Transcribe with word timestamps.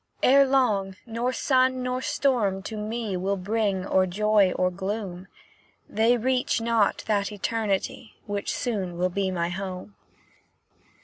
Ere 0.23 0.47
long, 0.47 0.95
nor 1.05 1.31
sun 1.31 1.83
nor 1.83 2.01
storm 2.01 2.63
to 2.63 2.75
me 2.75 3.15
Will 3.15 3.37
bring 3.37 3.85
or 3.85 4.07
joy 4.07 4.51
or 4.55 4.71
gloom; 4.71 5.27
They 5.87 6.17
reach 6.17 6.59
not 6.59 7.03
that 7.05 7.31
Eternity 7.31 8.15
Which 8.25 8.51
soon 8.51 8.97
will 8.97 9.09
be 9.09 9.29
my 9.29 9.49
home." 9.49 9.93